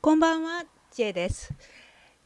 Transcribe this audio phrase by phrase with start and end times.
[0.00, 1.52] こんばんは、ちえです。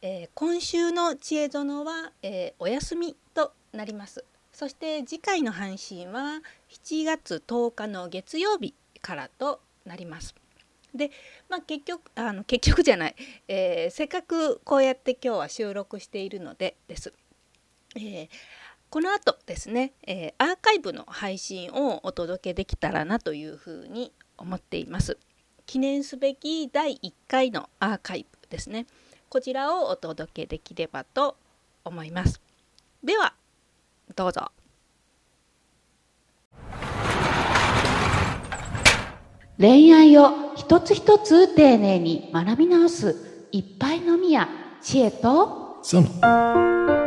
[0.03, 4.27] えー今週の知恵園は、えーお休みとなります。
[4.53, 10.35] そして次回の配信は7月10日の月曜日からとなります。
[10.95, 11.11] で、
[11.48, 13.15] まあ結局あの結局じゃない、
[13.49, 17.15] えーせっかくこうやって今日は収録しているのでです。
[17.97, 18.29] えー
[18.91, 25.16] この後ですね、えーアーカイブの配信をお届けできたらなというふうに思っています。
[25.66, 28.87] 記念すべき第1回のアーカイブですね。
[29.29, 31.37] こちらをお届けできればと
[31.85, 32.41] 思います。
[33.02, 33.35] では
[34.15, 34.51] どうぞ。
[39.59, 44.49] 恋愛を一つ一つ丁寧に学び直すいっぱいのみや
[44.83, 47.02] 知恵とその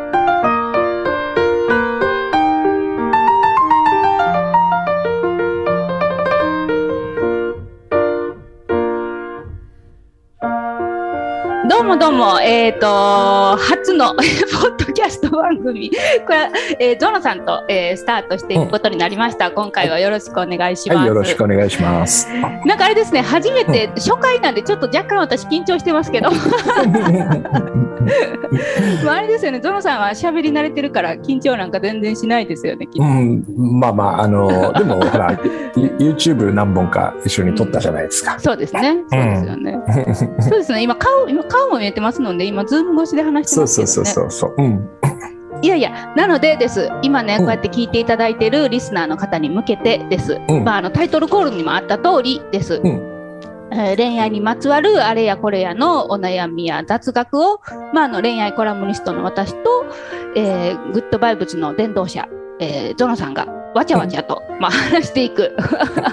[11.68, 19.50] どうもどうも、えっ、と、初の ポッドキャスト番組、これは、えー、ゾノさんと、えースタートしていくことになりました。
[19.50, 20.98] 今回はよろしくお願いします。
[21.00, 22.30] はい、よろしくお願いします。
[22.66, 26.30] なんかあれですね、初めて、初回なんでちょっと若干私緊張してますけど、
[29.04, 33.44] まああれですよね、ゾノさんは喋り慣れてるから緊張なんか全然しないですよね、きっとうん、
[33.80, 35.32] まあまあ、あの、でも、ほら、
[35.76, 38.40] ユ YouTube 何本か一緒に撮ったじゃないですか。
[38.40, 38.98] そうですね。
[39.10, 39.80] そうですよね。
[40.40, 40.84] そうですね。
[40.84, 43.88] 今顔、今顔も見えてますので、今 Zoom 越しで話してそうますけどね。
[43.88, 44.64] そうそうそうそう。
[44.64, 44.90] うん。
[45.62, 46.90] いやいや、なのでです。
[47.02, 50.40] 今ね、うんこうやって聞いていただいているリスナーの方に向けてです。
[50.48, 52.82] うんまあ、あのタイトルコールにもあった通りです。
[52.84, 53.16] うん
[53.72, 57.62] えー恋愛にまつわるあれやこれやのお悩みや雑学を、
[57.94, 59.86] まあ、あの恋愛コラムニストの私と、
[60.36, 62.28] えーグッドバイブスの伝道者、
[62.60, 65.56] えーゾノさんがわちゃわちゃと、まあ、話していく、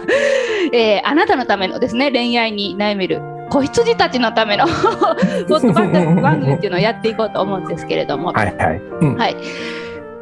[0.72, 3.20] えーあなたのためのですね恋愛に悩める
[3.52, 4.64] 子羊たちのための
[5.46, 8.80] ポッドバン番組っていうのをやっていこうと思うんですけれども、はいはい。
[9.00, 9.16] うん。
[9.16, 9.36] はい。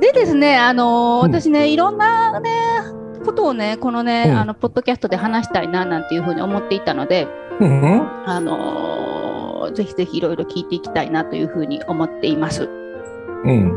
[0.01, 2.51] でですね、あのーうん私ね、いろんなね、
[3.25, 7.29] ことをね、このね、うんあの、ポッドキャストで話したいな、なんていうふうに思っていたので、
[7.61, 8.09] うん。
[8.27, 12.69] あのーぜひぜひいろいろ聞いていきたいなというふうに思っています。
[13.45, 13.73] うん。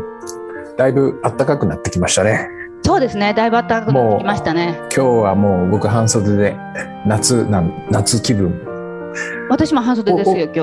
[0.75, 2.49] だいぶ暖かくなってきましたね。
[2.81, 4.75] そうですね、だいぶ暖かくなってきましたね。
[4.95, 6.55] 今日はもう僕半袖で
[7.05, 8.72] 夏なん夏気分。
[9.49, 10.59] 私も半袖ですよ、今日。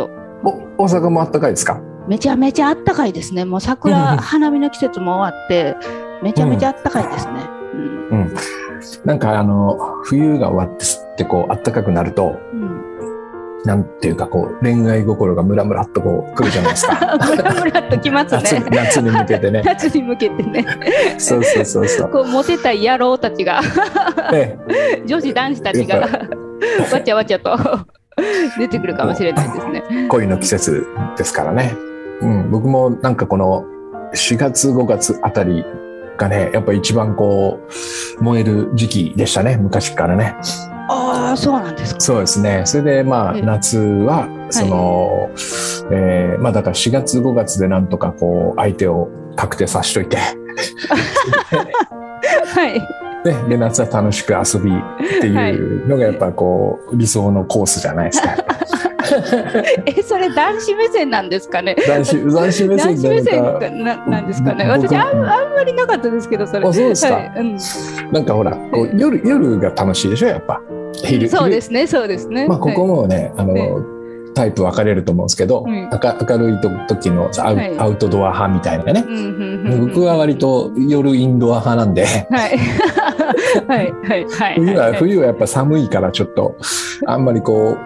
[0.78, 1.80] お大阪も暖かいですか？
[2.08, 3.44] めちゃめちゃ暖かいですね。
[3.44, 5.76] もう桜、うんうん花見の季節も終わって、
[6.22, 7.32] めちゃめちゃ暖かいですね。
[7.74, 7.80] うん
[8.10, 8.34] うん。
[9.04, 12.36] なんかあの冬が終わってすってこう暖かくなると。
[12.52, 12.80] うん
[13.62, 17.18] なんていうかこう恋愛心がムラムラっとこう来るじゃないですか。
[17.28, 18.64] ムラムラっときますね。
[18.70, 19.60] 夏に向けてね。
[19.66, 20.64] 夏に向けてね。
[21.18, 22.08] そうそうそうそう。
[22.10, 23.60] こうモテたい野郎たちが
[24.32, 24.56] え
[25.04, 26.08] 女子男子たちがや
[26.90, 27.50] わちゃわちゃと
[28.58, 29.82] 出てくるかもしれないですね。
[29.90, 30.86] え恋の季節
[31.16, 31.74] ですからね。
[32.20, 33.64] うん、僕もなんかこの
[34.14, 35.64] 4月5月あたり
[36.16, 37.60] がね、やっぱ一番こ
[38.20, 40.36] う燃える時期でしたね、昔からね。
[40.88, 42.00] ああ、そうなんですか。
[42.00, 42.62] そうですね。
[42.66, 45.30] それでまあええ夏はその、
[45.92, 50.18] えーまあだから4月5月でなんとかこう相手を確定さしといて、
[52.54, 53.09] はい。
[53.24, 58.36] ね、で夏は楽しく遊びっていうのがやっぱこう理想のコースじゃないですか。
[59.86, 61.74] え、それ男子目線なんですかね？
[61.86, 64.64] 男子男子目男子目なななんですかね？
[64.64, 66.66] 僕私あんあんまりなかったですけど、それ。
[66.66, 67.56] あそうですかはいうん
[68.12, 70.60] なんかほらこう夜夜が楽しいでしょやっぱ
[70.94, 72.46] 昼そうですね、そうですね。
[72.48, 73.72] まあここもね、あの、え
[74.40, 75.74] タイプ分かれると思うんですけど、うん。
[75.74, 77.78] 明明るいと時のアウ,、はい。
[77.78, 79.04] アウトドア派みたいなね。
[79.78, 82.56] 僕は割と夜インドア派なんで、はい。
[83.68, 84.54] はい、はい、はい。
[84.56, 86.56] 冬は、い冬はやっぱ寒いからちょっと、
[87.06, 87.76] あんまりこ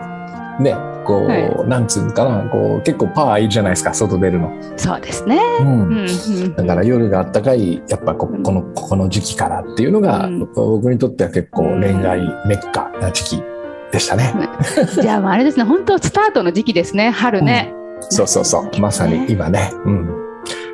[0.60, 1.68] う、ね、こう、はい。
[1.68, 4.52] なんつうのかな、こう、結構パワーいるじゃないですか、外出るの。
[4.76, 5.40] そうですね。
[5.60, 6.54] うん。
[6.54, 10.48] だから夜があったかい、やっぱここの、ここの時期からっていうのが、うん。
[10.54, 13.53] 僕にとっては結構恋愛メッカな時期
[13.94, 14.34] でしたね。
[15.00, 17.72] じゃああれですね、本当スタートの時期ですね、春ね。
[18.10, 18.80] そうそうそう。
[18.80, 19.72] まさに今ね。
[19.84, 20.08] うん。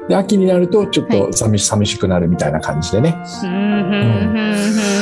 [0.09, 3.17] で、秋になるとちょっと寂し,、寂しくなるみたいな感じでね。
[3.45, 3.91] うんうんうん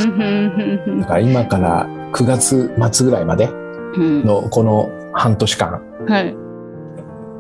[0.09, 3.49] うんうんだから今から9月末ぐらいまで
[3.97, 6.37] うんのこの半年間はい。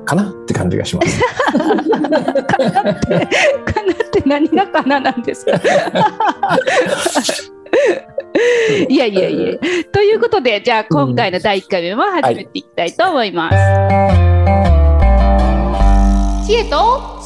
[0.04, 0.22] かな？
[0.22, 1.20] って感じがします。
[1.52, 3.22] かなって、か
[3.82, 5.52] なって何がかななんですか？
[8.98, 9.58] いやいやいや。
[9.92, 13.56] ということで、じゃあ今回の第1回目も始めていきたいと思います。
[16.46, 17.20] 知恵と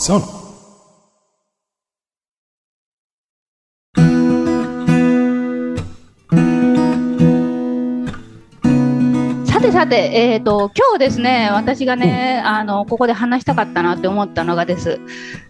[9.62, 15.00] てささて、えーと、今日ですね、私がね、うん、あのここで話したかったなって思ったのがです、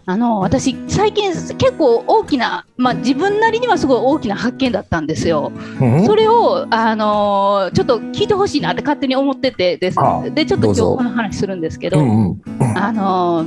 [0.05, 5.51] あの私、最近、結構大きな、まあ、自分なりにはすごい大きな発見だったんですよ。
[5.81, 9.97] うん、それをあのちょっと聞いてほしいなって勝手に思っててです、
[10.33, 13.45] でちょっと今日この話するんですけど、うんうん、あの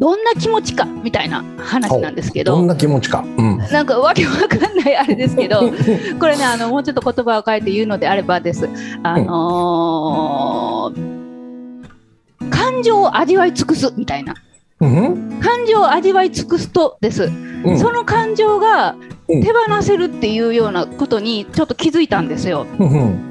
[0.00, 2.56] どんな気持ちかみたいな話なんですけど。
[2.56, 5.70] どんな気持ちか、うん、なんかわけわかんないあれですけど。
[6.18, 8.66] これねあのもうちょっと言葉を変えて言うのであればです。
[9.02, 14.34] あのー、感情を味わい尽くすみたいな、
[14.80, 17.30] うん、感情を味わい尽くすとです、
[17.64, 18.96] うん、その感情が
[19.28, 22.66] 手放せるっていうようなことにちょっと気づいたんですよ。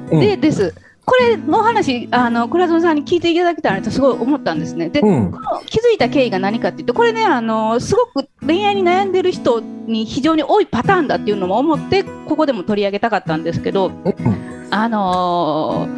[0.08, 0.72] でです
[1.10, 4.90] これの話あの倉園さんに聞いていただけたらとすごい思ったんですね。
[4.90, 15.88] で、うん、この気づいた経緯が何かっていうとこれねあのすごく恋愛に悩んでる人に非常に多いパターンだっていうのも思ってここでも取り上げたかったんですけど、うん、あの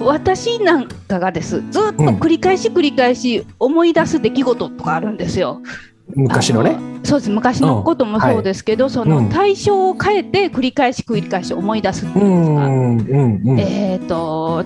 [0.00, 5.62] ー、私なんかがですずっと繰り返し繰り返し思い出す出来事とかあるんですよ。
[6.14, 6.76] 昔のね。
[7.02, 7.30] そうです。
[7.30, 14.64] 昔のこともそうですけど、うん、その対象を変えて繰り返し繰り返し思い出すっていうんですか、えっ、ー、と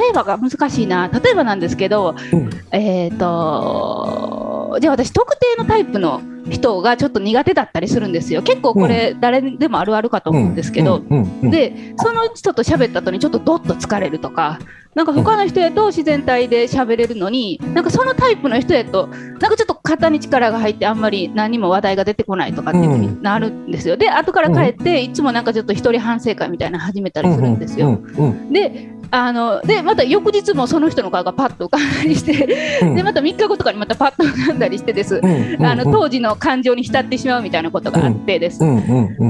[0.00, 1.08] 例えばが難しいな。
[1.08, 6.20] 例えばなんですけど、うん、えっ、ー、とじゃあ私特定のタイプの
[6.52, 8.42] 人がちょっと苦手だったりするんですよ。
[8.42, 11.02] 結構これ誰でもあるあるかと思うんですけど、
[11.42, 14.58] でその人と喋った後にちょっとどっと疲れるとか
[14.94, 23.96] なんか他の人やと自然体で喋れるのに、なんかそのタイプの人やと、なんかちょっと肩に力が入って、あんまり何も話題が出てこないとかっていうふうになるんですよ。
[23.96, 28.02] で、後から帰って、いつもなんかちょっと一人反省会みたいなの始めたりするんですよ。
[28.50, 35.20] で、あのでまた翌日もその人の顔がパッと浮かんだりして、でまた3日後とかにまたパッと浮かんだりしてです、
[35.60, 38.58] あの当時の感情に浸ってしまうみたいなことがあってです、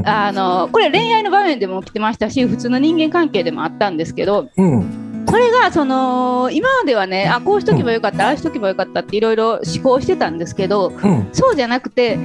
[0.05, 12.19] あのこれ恋愛の場面でも起きてましたし普通の人間関係でもあったんですけど、それがその今まではねあこうしとけばよかった、ああしとけばよかったっていろいろ思考してたんですけど、うん、そうじゃなくて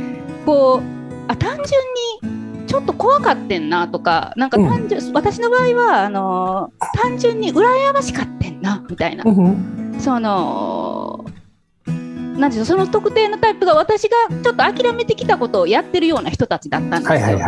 [0.45, 1.65] こうあ単純
[2.31, 2.36] に
[2.67, 11.25] ちょっと怖かってんなとかなんか単純、うん、私の場合はあの単純に羨ましかってんなみたいな、うん、その
[12.37, 17.39] なんていうその特定のタイプが私がちょっと諦めてきたことをやってるような人たちだったんですよ。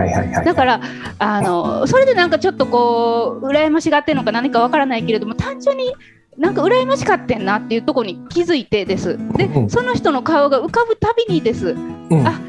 [0.43, 0.81] だから
[1.19, 5.93] あのそれでなんかちょっとこう羨ましがってるのか何かわからないけれども単純に
[6.37, 9.19] なんか羨ましかってんなっていうところに気づいてです。
[9.35, 11.75] で、その人の顔が浮かぶたびにです。
[12.09, 12.39] うん、あ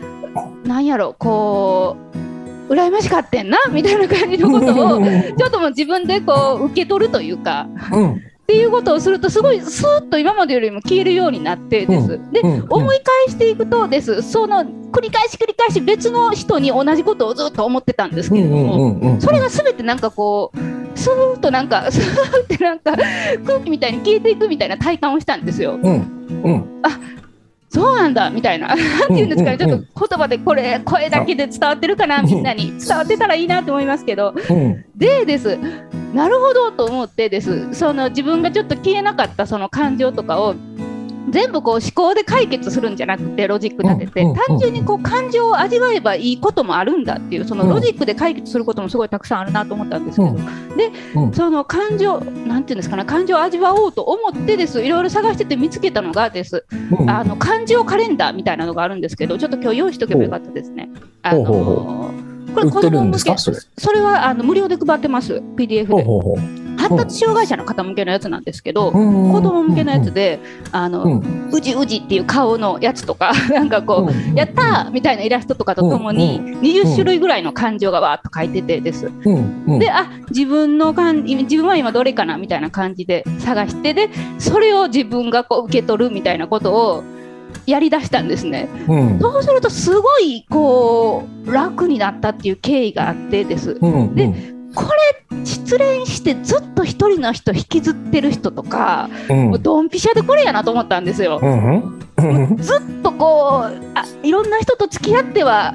[0.64, 2.29] なんやろこう
[2.70, 5.00] 羨ましかってんなみたいな感じのことを
[5.36, 12.20] ちょっともう自分でこう受け取るというか、うん、っていうことをするとすごいスーッと今までよりも消えるようになってです。
[12.32, 22.96] で、思い返していくとですその繰り返し繰り返し別の人に同じことをずっと思ってたんですけれどもそれが全てなんかこうスーッとなんかスーッてなんか
[23.46, 25.78] 空気みたいに消えていくみたいな体感をしたんですよ。
[25.80, 26.98] うんうん、あ
[27.70, 28.78] そうなんだみたいな、 なん
[29.08, 32.72] ていうんですかね、ちょっと言葉でこれ、声だけで伝わってるかな、みんなに。
[32.78, 34.34] 伝わってたらいいなと思いますけど、
[34.96, 35.56] でです、
[36.12, 40.56] なるほどと思ってです、その自分がちょっと消えなかったその感情とかを、
[41.30, 50.36] 全部こう思考で解決するんじゃなくてロジック立てて、単純にこう感情を味わえばいいこともあるんだっていうそのロジックで解決することもすごいたくさんあるなと思ったんですけど、
[50.76, 56.64] で、その感情なんていうんですかね感情を味わおうと思ってですいろいろ探してて見つけたのがです、
[57.06, 60.90] あの感情カレンダーみたいなのがあるんですけどちょっと今日用意しとけばよかったですね。
[61.22, 61.44] あの
[62.54, 64.00] これ子供向けそれ。
[64.00, 66.59] はあの無料で配ってます PDF で。
[66.80, 68.98] 発達障害者の方向けのやつなんですけど、子
[69.40, 70.40] 供向けのやつで、
[70.72, 71.22] あの、
[71.52, 79.10] うじうじっていう顔のやつとか、なんかこう、やったーみたいなイラストとかとともに、20種類ぐらいの感情がわーっと書いててです。
[79.78, 84.08] で、あ、自分の感自分は今どれかなみたいな感じで探して、で、
[84.38, 87.04] それを自分がこう受け取るみたいなことを、
[87.66, 94.32] やりだしたんですね、うん、そうするとすごいこう楽になったっていう経緯があってです、うん、で
[94.74, 94.84] こ
[95.30, 101.40] れ失恋してずっと一人の人引きずってる人とか、うん、もうドンピシャでこれやなと思ったんですよ。
[101.42, 102.00] うん
[102.58, 105.74] ずっとこうあいろんな人と付き合っては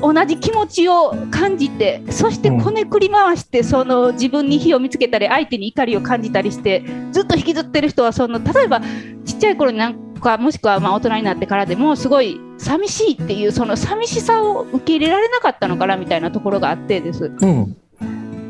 [0.00, 6.82] 同じ気持ちを感じてそしてこねくり回してその自分に火を見つけたり相手に怒りを感じたりして
[7.12, 8.80] ずっと引きずってる人はその例えば
[9.24, 17.30] ちっちゃい頃になんかもしくはまあ大人になってからでもすごい寂しいっていうその寂しさを受け入れられなかったのかなみたいなところがあってです。
[17.40, 17.76] うん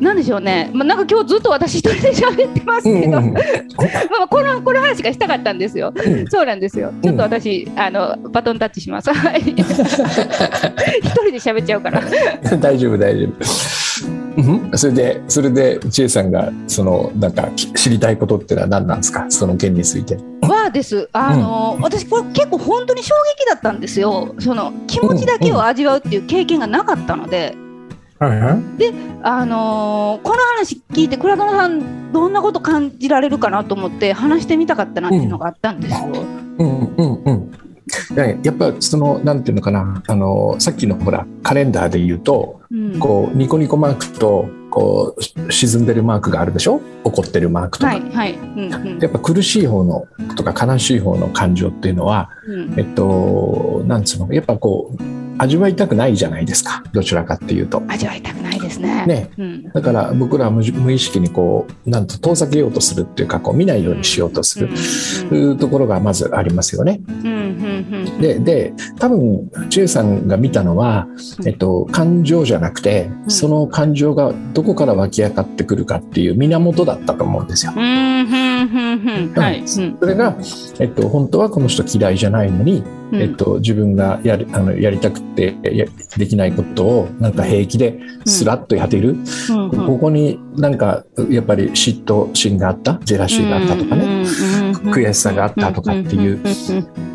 [0.02, 3.40] なんでしょうね、まあ、なんか今日ずっと私一人で喋ってますけど、うんうんうん ま
[4.25, 5.92] あこのこの話がしたかったんですよ。
[5.94, 6.92] うんそうなんですよ。
[7.02, 9.12] ちょっと私、あのバトンタッチします。
[9.12, 9.40] はい。
[9.40, 12.02] 一人で喋っちゃうから。
[12.61, 13.30] 大丈夫大丈夫。
[14.37, 14.40] う
[14.75, 14.78] ん？
[14.78, 19.26] それでそれで千恵さんがそのなんかき知りたいことってのは何なんですか？
[19.28, 20.16] その件について。
[20.42, 21.09] はです。
[21.12, 24.35] あの、私これ結構本当に衝撃だったんですよ。
[24.40, 27.54] その気持ちだけを味わうっていう経験がなかったので。
[28.26, 28.62] はいはい。
[29.23, 36.07] あのーこの話聞いて倉園さんどんなこと感じられるかなと思って話してみたかったなっていうのがあったんですよ。
[36.59, 37.52] うんうんうん。
[38.14, 46.81] ねやっぱそのなんていうのかなあのさっきのほらカレンダーで言うとうんこうニコニコマークとこう沈んでるマークがあるでしょ？
[47.05, 48.35] 怒ってるマークとか、はいはい。
[48.35, 54.33] うんうんやっぱ苦しい方のとか悲しい方の感情っていうのはうんえっとなんつうの？
[54.33, 55.02] やっぱこう
[55.38, 57.82] 味わいたくないじゃないですかどちらかっていうと。
[57.88, 59.06] 味わいたくないですね。
[59.06, 67.00] ねうんだから僕らは無無意識にこうなんと遠ざけようとするっていうかこう見ないようにしようとする、ところがまずありますよね。
[68.20, 71.06] でで多分千恵さんが見たのは、
[71.46, 77.72] えっと、感情じゃなくてうんその感情がどこから湧き上がってくるかっていう源だったと思うんですよ。
[77.76, 78.51] うん
[80.00, 80.37] それが、
[80.78, 83.21] えっと、本当はこの人嫌いじゃないのに、うん。
[83.21, 89.16] えっと、自分がやるあのやりたくてやできないことをなんか平気でスラッとやっている、
[89.50, 89.87] うんうん。
[89.87, 92.99] ここになんかやっぱり嫉妬心があった？
[93.04, 94.23] ジェラシーがあったとかね、ね
[94.90, 96.40] 悔しさがあったとかっていう。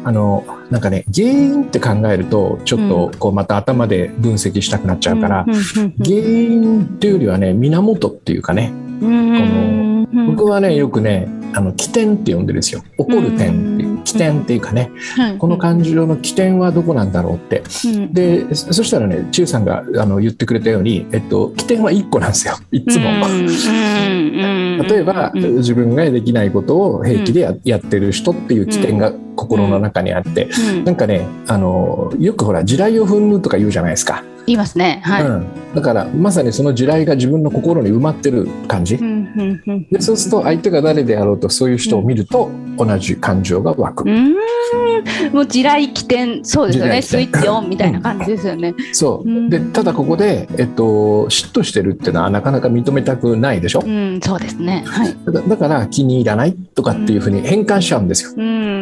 [0.03, 8.71] あのなんかね原因って考えるとちょっとこうまた頭で分析したくなっちゃうから、原因っていうよりはね源っていうかね。
[9.01, 10.35] うんうんうん。
[10.35, 12.81] 僕はねよくねあの起点って呼んでるんですよ。
[12.97, 14.03] 起こる点っていう。
[14.03, 14.91] 起点っていうかね。
[15.15, 15.37] はい。
[15.37, 17.63] この感情の起点はどこなんだろうって。
[17.85, 18.13] うん。
[18.13, 22.55] でそそしたらね千代さんがあの言ってくれたように、えっと、起点は1個なんですよ。
[22.71, 23.05] いつも。
[24.83, 25.57] 例えば、うん。
[25.57, 30.83] 自分ができないことを平気でや,、やってる人っていう起点が心の中にあって、うん。
[30.83, 35.01] なんかねあのよくほら地雷を踏むとか言うじゃないですか、言いますね。
[35.03, 35.25] はい。
[35.25, 44.33] うん、だからまさにその地雷が自分の心に埋まってる感じ、うんでそうすると相手が誰であろうとそういう人を見ると同じ感情が湧く、うーん。
[45.33, 46.43] もう地雷起点。
[46.45, 47.01] そうですよね。
[47.01, 48.73] スイッチオンみたいな感じですよね。
[48.93, 49.29] そう。
[49.29, 49.49] うん。
[49.49, 53.83] でただここで、えっと、嫉妬してるっていうのはなかなか認めたくないでしょ？
[53.85, 54.19] うん。
[54.21, 54.83] そうですね。
[54.87, 55.15] はい。
[55.25, 58.31] だだから気に入らないとかっていうふうに変換しちゃうんですよ。
[58.37, 58.77] うん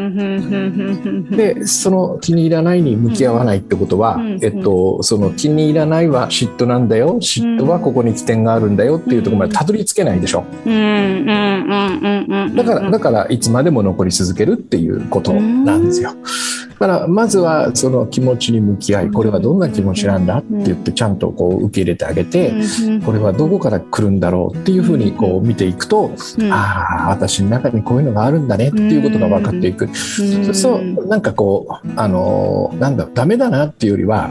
[1.36, 4.39] でその気に入らないに向き合わないってことは、うん。
[4.41, 7.17] えっと、その気に入らないは嫉妬なんだよ。
[7.19, 10.45] 嫉妬はここに起点があるんだよっていうところまでたどり着けないでしょ。
[12.55, 16.13] だからだからいつまでも残り続けるっていうことなんですよ。
[16.79, 22.53] だからまずはその気持ちに向き合いこれはどんな気持ちなんだって言ってちゃんとこう受け入れてあげて
[23.05, 26.12] これはどこから来るんだろうっていうふうにこう見ていくと
[26.51, 29.88] ああ私の中にこういうのがあるんだねっていうことが分かっていく。
[29.96, 34.29] そうするとなんかこうあのーなんだダメだなっていうよりは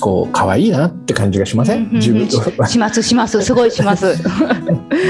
[0.00, 1.88] こう可愛いなって感じがしません？
[1.92, 2.26] 自分。
[2.28, 3.40] としますします。
[3.42, 4.14] すごいします。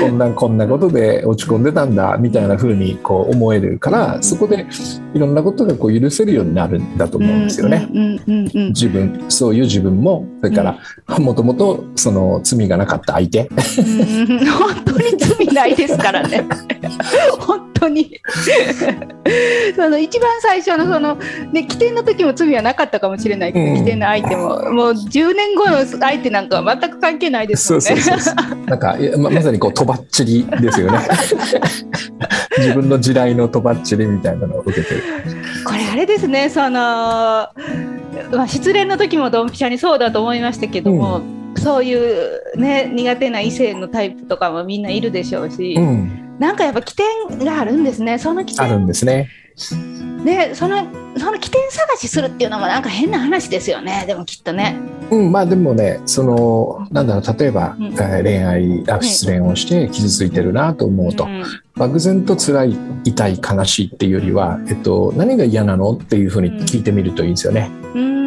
[0.01, 4.67] こんなこんなことで落ち込んでたんだみたいな風にこう思えるからそこで
[5.15, 7.89] いろんなことがこう許せるようになるんだと思うんですよね。
[7.93, 10.79] うんうんうんうん自分そういう自分もそれから
[11.19, 16.47] もともとその罪がなかった相手うん本当に罪ないですからね。
[17.41, 18.21] 本当に。
[19.77, 21.17] その一番最初のその
[21.53, 27.87] ね起点の時も罪はなかったかもしれないけど、うん起点の相手ももう10年後の相手なんかは全く関係ないですもんね。
[27.87, 30.99] そうそうそうそうなんかままさにこうとばっちりですよね
[32.59, 35.03] 自分の地雷のとばっちりみたいなのを受けてる。
[35.65, 37.51] これあれですねその、ま
[38.33, 41.23] あ、失恋の時もドンピシャにそうだと思いましたけども、
[41.57, 46.37] そういうね苦手な異性のタイプとかもみんないるでしょうし、うん。
[46.39, 49.29] なんかやっぱ起点があるんですねその起ある点んですね。
[50.25, 50.87] ねその
[51.17, 54.77] その起点探しするっていうのもなんか変な話ですよねでもきっとね。
[55.11, 57.87] うん、まあでもねそのなんだろう例えば、うん。
[57.87, 61.45] えー恋愛あ失恋をして傷ついてるなと思うと、うん
[61.79, 65.93] 漠然と辛い痛い悲しいっていうよりは、えっと、何が嫌なの？
[65.93, 67.71] っていうふうに聞いてみるといいんですよね。
[67.95, 68.18] うん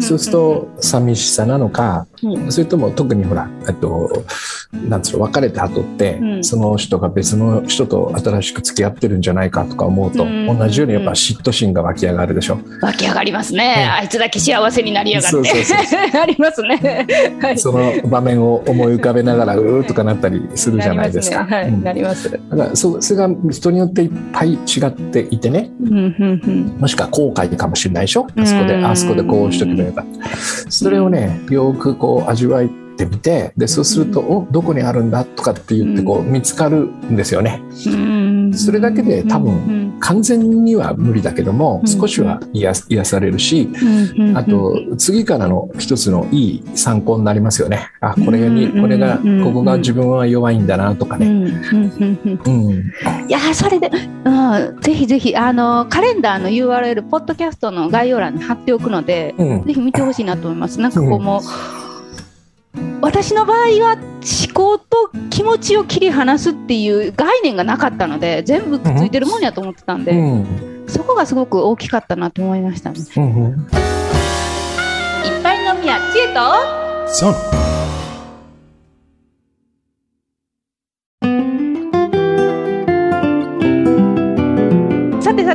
[0.00, 2.52] そうすると寂しさなのか、うん。
[2.52, 4.22] それとも特にほら、えっと、
[4.88, 6.44] なんつうの別れた後って、うん。
[6.44, 10.58] その人が別の人と新しく付き合ってるんじゃないかとか思うと、うん。
[10.58, 12.58] 同じようにやっぱ嫉妬心が湧き上がるでしょ？
[12.82, 15.38] 湧き上がりますね、あいつだけ幸せになりやがって。
[16.18, 17.06] ありますね。
[17.40, 17.58] はい。
[17.58, 21.44] その場面を思い浮かべながらうーとかなったりするじゃないですか。
[21.46, 21.64] なりますね。
[21.64, 21.84] はい、うん。
[21.84, 22.30] なります。
[22.30, 25.70] だからそそれが人によっていっぱい違っていてね。
[25.80, 28.26] もしくは後悔かもしれないでしょ？
[28.36, 28.84] あそこでうん。
[28.86, 29.85] あそこでこうしとけば
[30.68, 37.62] それをねよくこう味わいってみてでそうすると、おどこにあるんだとかって言ってこう見つかるんですよね。
[38.54, 43.68] それだけで多分完全には無理だけども少しは癒癒されるし
[44.34, 47.90] あと次からの一つのいい参考になりますよね。
[48.00, 51.26] あこれにこれがここが自分は弱いんだなとかね。
[53.28, 53.90] いやそれで、
[54.24, 60.80] うん、ぜひぜひあのカレンダーの URL ポッドキャストの概要欄に貼っておくので、うん、ぜひ見てほしいなと思います。
[60.80, 61.85] なんかこうもう、
[63.00, 73.00] 私の場合は思考と気持ちを切り離すっていう概念がなかったので全部くっついてるもんやと思ってたんで、うん、そこがすごく大きかったなと思いましたね。
[73.16, 73.52] うん、い
[75.38, 77.65] っぱい飲みや知恵と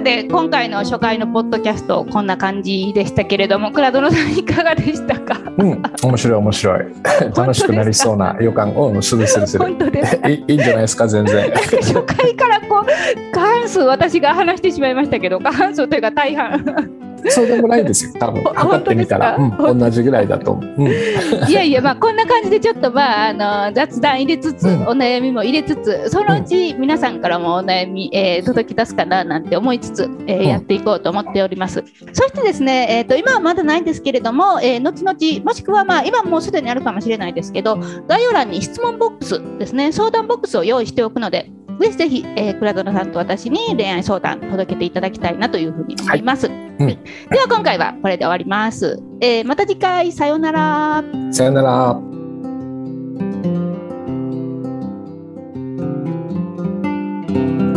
[0.01, 5.39] さて今回の初回のポッドキャストこんな感じでしたけれども倉園さんいかがでしたか？
[5.59, 6.85] うん面白い面白い。
[7.37, 9.63] 楽しくなりそうな予感うんするするする。
[9.65, 11.51] 本当ですいいいんじゃないですか全然。
[11.51, 16.63] 初回からこう過半数私が話してしまいましたけど過半数というか大半
[17.29, 18.11] そうでもないですよ。
[18.19, 41.51] 多分測ってみたら、うん、同じぐらいだと思う、うん、いやいやまあこんな感じでちょっとまああの雑談入れつつ、うん、お悩みも入れつつそのうち皆さんからもお悩み、えー、届き出すかななんて思いつつ、えー、やっていこうと思っております、そしてですね、えーと、今はまだないんですけれども、えー、後々もしくはまあ今もうすでにあるかもしれないですけど概要欄に質問ボックスですね相談ボックスを用意しておくので
[41.81, 46.55] ぜひぜひ、えー、倉園さんと私に恋愛相談届けていただきたいなというふうに思います、はい。
[46.55, 46.95] うん、で
[47.39, 51.03] は今回はこれで終わります、えー、また次回さようなら。
[51.31, 51.91] さようなら。
[57.33, 57.70] うん